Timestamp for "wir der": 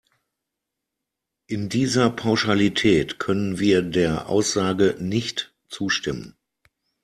3.59-4.29